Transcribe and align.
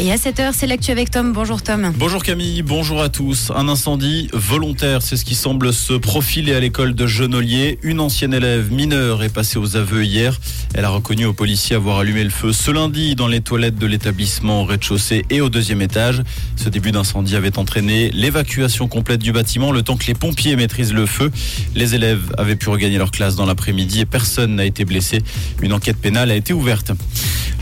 Et 0.00 0.10
à 0.10 0.16
7h, 0.16 0.50
c'est 0.52 0.66
l'actu 0.66 0.90
avec 0.90 1.12
Tom. 1.12 1.32
Bonjour 1.32 1.62
Tom. 1.62 1.92
Bonjour 1.96 2.24
Camille, 2.24 2.62
bonjour 2.62 3.00
à 3.00 3.08
tous. 3.08 3.52
Un 3.54 3.68
incendie 3.68 4.28
volontaire, 4.32 5.02
c'est 5.02 5.16
ce 5.16 5.24
qui 5.24 5.36
semble 5.36 5.72
se 5.72 5.92
profiler 5.92 6.52
à 6.52 6.58
l'école 6.58 6.96
de 6.96 7.06
Genolier. 7.06 7.78
Une 7.84 8.00
ancienne 8.00 8.34
élève 8.34 8.72
mineure 8.72 9.22
est 9.22 9.32
passée 9.32 9.56
aux 9.56 9.76
aveux 9.76 10.04
hier. 10.04 10.40
Elle 10.74 10.84
a 10.84 10.88
reconnu 10.88 11.26
aux 11.26 11.32
policiers 11.32 11.76
avoir 11.76 11.98
allumé 11.98 12.24
le 12.24 12.30
feu 12.30 12.52
ce 12.52 12.72
lundi 12.72 13.14
dans 13.14 13.28
les 13.28 13.40
toilettes 13.40 13.76
de 13.76 13.86
l'établissement 13.86 14.62
au 14.62 14.64
rez-de-chaussée 14.64 15.26
et 15.30 15.40
au 15.40 15.48
deuxième 15.48 15.80
étage. 15.80 16.24
Ce 16.56 16.68
début 16.68 16.90
d'incendie 16.90 17.36
avait 17.36 17.56
entraîné 17.56 18.10
l'évacuation 18.10 18.88
complète 18.88 19.22
du 19.22 19.30
bâtiment, 19.30 19.70
le 19.70 19.82
temps 19.82 19.96
que 19.96 20.06
les 20.06 20.14
pompiers 20.14 20.56
maîtrisent 20.56 20.92
le 20.92 21.06
feu. 21.06 21.30
Les 21.76 21.94
élèves 21.94 22.34
avaient 22.36 22.56
pu 22.56 22.68
regagner 22.68 22.98
leur 22.98 23.12
classe 23.12 23.36
dans 23.36 23.46
l'après-midi 23.46 24.00
et 24.00 24.06
personne 24.06 24.56
n'a 24.56 24.64
été 24.64 24.84
blessé. 24.84 25.22
Une 25.62 25.72
enquête 25.72 25.98
pénale 25.98 26.32
a 26.32 26.34
été 26.34 26.52
ouverte. 26.52 26.90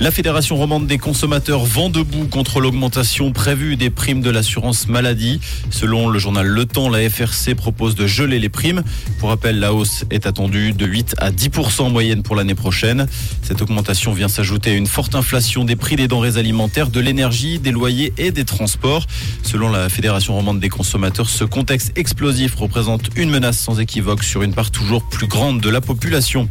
La 0.00 0.10
Fédération 0.10 0.56
romande 0.56 0.86
des 0.86 0.98
consommateurs 0.98 1.64
vend 1.64 1.90
debout 1.90 2.21
contre 2.28 2.60
l'augmentation 2.60 3.32
prévue 3.32 3.76
des 3.76 3.90
primes 3.90 4.20
de 4.20 4.30
l'assurance 4.30 4.88
maladie. 4.88 5.40
Selon 5.70 6.08
le 6.08 6.18
journal 6.18 6.46
Le 6.46 6.64
Temps, 6.64 6.88
la 6.88 7.08
FRC 7.08 7.54
propose 7.54 7.94
de 7.94 8.06
geler 8.06 8.38
les 8.38 8.48
primes. 8.48 8.82
Pour 9.18 9.28
rappel, 9.30 9.58
la 9.58 9.72
hausse 9.72 10.04
est 10.10 10.26
attendue 10.26 10.72
de 10.72 10.86
8 10.86 11.14
à 11.18 11.30
10 11.30 11.50
en 11.78 11.90
moyenne 11.90 12.22
pour 12.22 12.36
l'année 12.36 12.54
prochaine. 12.54 13.06
Cette 13.42 13.62
augmentation 13.62 14.12
vient 14.12 14.28
s'ajouter 14.28 14.70
à 14.70 14.74
une 14.74 14.86
forte 14.86 15.14
inflation 15.14 15.64
des 15.64 15.76
prix 15.76 15.96
des 15.96 16.08
denrées 16.08 16.36
alimentaires, 16.36 16.88
de 16.88 17.00
l'énergie, 17.00 17.58
des 17.58 17.70
loyers 17.70 18.12
et 18.18 18.30
des 18.30 18.44
transports. 18.44 19.06
Selon 19.42 19.70
la 19.70 19.88
Fédération 19.88 20.34
romande 20.34 20.60
des 20.60 20.68
consommateurs, 20.68 21.28
ce 21.28 21.44
contexte 21.44 21.92
explosif 21.96 22.54
représente 22.54 23.10
une 23.16 23.30
menace 23.30 23.58
sans 23.58 23.80
équivoque 23.80 24.22
sur 24.22 24.42
une 24.42 24.54
part 24.54 24.70
toujours 24.70 25.02
plus 25.08 25.26
grande 25.26 25.60
de 25.60 25.70
la 25.70 25.80
population. 25.80 26.48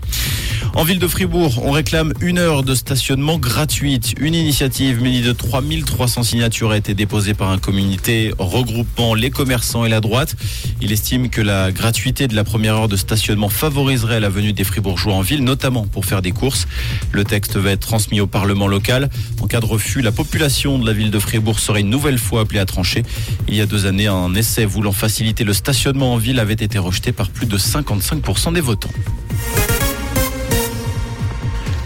En 0.74 0.86
ville 0.86 1.00
de 1.00 1.08
Fribourg, 1.08 1.62
on 1.66 1.72
réclame 1.72 2.14
une 2.22 2.38
heure 2.38 2.64
de 2.64 2.76
stationnement 2.76 3.38
gratuite. 3.38 4.14
Une 4.20 4.34
initiative 4.34 5.02
munie 5.02 5.22
de 5.22 5.34
3300 5.34 6.24
signatures 6.24 6.72
a 6.72 6.78
été 6.78 6.94
déposée 6.94 7.34
par 7.34 7.50
un 7.50 7.58
communauté 7.58 8.34
regroupant 8.40 9.14
les 9.14 9.32
commerçants 9.32 9.84
et 9.84 9.90
la 9.90 10.00
droite. 10.00 10.38
Il 10.80 10.94
estime 10.94 11.30
que 11.30 11.42
la 11.42 11.74
gratuité 11.74 12.30
de 12.30 12.36
la 12.36 12.46
première 12.46 12.76
heure 12.76 12.88
de 12.88 12.96
stationnement 12.96 13.50
favoriserait 13.50 14.22
la 14.22 14.30
venue 14.30 14.54
des 14.54 14.64
Fribourgeois 14.64 15.14
en 15.14 15.22
ville, 15.22 15.44
notamment 15.44 15.86
pour 15.86 16.06
faire 16.06 16.22
des 16.22 16.32
courses. 16.32 16.68
Le 17.12 17.26
texte 17.26 17.58
va 17.58 17.72
être 17.72 17.86
transmis 17.86 18.22
au 18.22 18.28
Parlement 18.28 18.68
local. 18.68 19.10
En 19.42 19.48
cas 19.48 19.60
de 19.60 19.66
refus, 19.66 20.02
la 20.02 20.14
population 20.14 20.80
de 20.80 20.86
la 20.86 20.94
ville 20.94 21.12
de 21.12 21.20
Fribourg 21.20 21.60
serait 21.60 21.82
une 21.82 21.90
nouvelle 21.90 22.18
fois 22.18 22.42
appelée 22.42 22.60
à 22.60 22.66
trancher. 22.66 23.04
Il 23.50 23.56
y 23.56 23.62
a 23.62 23.66
deux 23.66 23.88
années, 23.88 24.08
un 24.08 24.34
essai 24.36 24.64
voulant 24.64 24.94
faciliter 24.94 25.44
le 25.44 25.54
stationnement 25.54 26.14
en 26.14 26.18
ville 26.18 26.40
avait 26.40 26.54
été 26.54 26.80
rejeté 26.80 27.12
par 27.12 27.30
plus 27.30 27.46
de 27.46 27.58
55% 27.58 28.54
des 28.54 28.62
votants. 28.62 28.90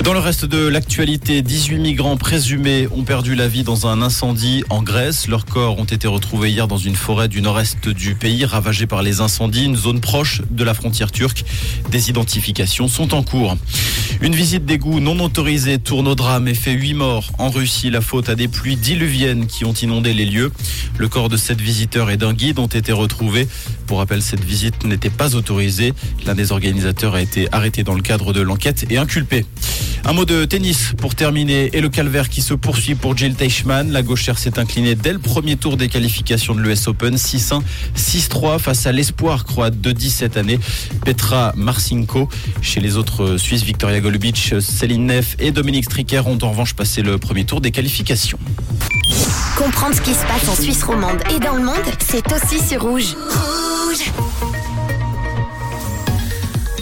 Dans 0.05 0.13
le 0.13 0.19
reste 0.19 0.45
de 0.45 0.67
l'actualité, 0.67 1.41
18 1.41 1.79
migrants 1.79 2.15
présumés 2.15 2.87
ont 2.91 3.01
perdu 3.01 3.33
la 3.33 3.47
vie 3.47 3.63
dans 3.63 3.87
un 3.87 4.03
incendie 4.03 4.63
en 4.69 4.83
Grèce. 4.83 5.27
Leurs 5.27 5.45
corps 5.45 5.79
ont 5.79 5.85
été 5.85 6.07
retrouvés 6.07 6.51
hier 6.51 6.67
dans 6.67 6.77
une 6.77 6.95
forêt 6.95 7.27
du 7.27 7.41
nord-est 7.41 7.89
du 7.89 8.13
pays, 8.13 8.45
ravagée 8.45 8.85
par 8.85 9.01
les 9.01 9.21
incendies, 9.21 9.65
une 9.65 9.75
zone 9.75 10.01
proche 10.01 10.43
de 10.51 10.63
la 10.63 10.75
frontière 10.75 11.11
turque. 11.11 11.43
Des 11.89 12.11
identifications 12.11 12.87
sont 12.87 13.15
en 13.15 13.23
cours. 13.23 13.57
Une 14.21 14.35
visite 14.35 14.63
d'égout 14.63 14.99
non 14.99 15.19
autorisée 15.19 15.79
tourne 15.79 16.07
au 16.07 16.13
drame 16.13 16.47
et 16.47 16.53
fait 16.53 16.73
8 16.73 16.93
morts. 16.93 17.31
En 17.39 17.49
Russie, 17.49 17.89
la 17.89 18.01
faute 18.01 18.29
à 18.29 18.35
des 18.35 18.47
pluies 18.47 18.77
diluviennes 18.77 19.47
qui 19.47 19.65
ont 19.65 19.73
inondé 19.73 20.13
les 20.13 20.25
lieux. 20.25 20.51
Le 20.99 21.09
corps 21.09 21.29
de 21.29 21.37
sept 21.37 21.59
visiteurs 21.59 22.11
et 22.11 22.17
d'un 22.17 22.33
guide 22.33 22.59
ont 22.59 22.67
été 22.67 22.91
retrouvés. 22.91 23.47
Pour 23.87 23.97
rappel, 23.97 24.21
cette 24.21 24.43
visite 24.43 24.85
n'était 24.85 25.09
pas 25.09 25.33
autorisée. 25.33 25.93
L'un 26.27 26.35
des 26.35 26.51
organisateurs 26.51 27.15
a 27.15 27.21
été 27.21 27.47
arrêté 27.51 27.83
dans 27.83 27.95
le 27.95 28.03
cadre 28.03 28.33
de 28.33 28.41
l'enquête 28.41 28.85
et 28.91 28.99
inculpé. 28.99 29.45
Un 30.07 30.13
mot 30.13 30.25
de 30.25 30.45
tennis 30.45 30.93
pour 30.99 31.15
terminer 31.15 31.71
et 31.73 31.81
le 31.81 31.89
calvaire 31.89 32.29
qui 32.29 32.43
se 32.43 32.53
poursuit 32.53 32.93
pour 32.93 33.17
Jill 33.17 33.33
Teichmann. 33.33 33.91
La 33.91 34.03
gauchère 34.03 34.37
s'est 34.37 34.59
inclinée 34.59 34.93
dès 34.93 35.11
le 35.11 35.17
premier 35.17 35.55
tour 35.55 35.77
des 35.77 35.89
qualifications 35.89 36.53
de 36.53 36.61
l'US 36.61 36.87
Open 36.87 37.15
6-1, 37.15 37.61
6-3 37.97 38.59
face 38.59 38.85
à 38.85 38.91
l'espoir 38.91 39.45
croate 39.45 39.81
de 39.81 39.91
17 39.91 40.37
années, 40.37 40.59
Petra 41.03 41.53
Marcinko. 41.55 42.29
Chez 42.61 42.81
les 42.81 42.97
autres 42.97 43.37
Suisses, 43.37 43.63
Victoria 43.63 43.99
Golubic, 43.99 44.53
Céline 44.59 45.07
Neff 45.07 45.35
et 45.39 45.51
Dominique 45.51 45.85
Stricker 45.85 46.27
ont 46.27 46.37
en 46.43 46.51
revanche 46.51 46.75
passé 46.75 47.01
le 47.01 47.17
premier 47.17 47.45
tour 47.45 47.59
des 47.59 47.71
qualifications. 47.71 48.37
Comprendre 49.57 49.95
ce 49.95 50.01
qui 50.01 50.13
se 50.13 50.25
passe 50.27 50.47
en 50.49 50.61
Suisse 50.61 50.83
romande 50.83 51.19
et 51.35 51.39
dans 51.39 51.55
le 51.55 51.63
monde, 51.63 51.75
c'est 51.99 52.25
aussi 52.31 52.63
sur 52.63 52.83
Rouge. 52.83 53.15
Rouge 53.15 53.44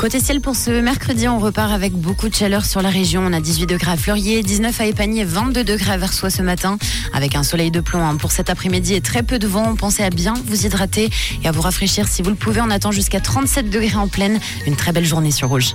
Côté 0.04 0.20
ciel 0.20 0.42
pour 0.42 0.58
ce 0.58 0.82
mercredi, 0.82 1.30
on 1.30 1.40
repart 1.40 1.72
avec 1.72 1.94
beaucoup 1.94 2.28
de 2.28 2.36
chaleur 2.36 2.66
sur 2.66 2.82
la 2.82 2.90
région. 2.90 3.24
On 3.26 3.32
a 3.32 3.40
18 3.40 3.68
degrés 3.68 3.92
à 3.92 3.96
Fleurier, 3.96 4.44
19 4.44 4.82
à 4.82 4.86
Épagny 4.86 5.24
22 5.24 5.64
degrés 5.64 5.94
à 5.94 5.98
Versoix 5.98 6.30
ce 6.30 6.42
matin, 6.42 6.78
avec 7.14 7.36
un 7.36 7.44
soleil 7.44 7.72
de 7.72 7.80
plomb 7.80 8.06
hein. 8.06 8.18
pour 8.18 8.34
cet 8.34 8.50
après-midi 8.50 8.96
et 8.96 9.00
très 9.00 9.24
peu 9.24 9.40
de 9.40 9.48
vent. 9.48 9.78
Pensez 9.78 10.04
à 10.04 10.10
bien 10.10 10.34
vous 10.46 10.66
hydrater 10.66 11.10
et 11.42 11.48
à 11.48 11.54
vous 11.54 11.62
rafraîchir 11.62 12.10
si 12.10 12.22
vous 12.22 12.32
le 12.32 12.36
pouvez. 12.36 12.60
On 12.60 12.70
attend 12.70 12.92
jusqu'à 12.92 13.22
37 13.22 13.70
degrés 13.70 13.96
en 13.96 14.10
pleine. 14.10 14.42
Une 14.68 14.76
très 14.76 14.92
belle 14.92 15.06
journée 15.06 15.32
sur 15.32 15.48
Rouge. 15.48 15.74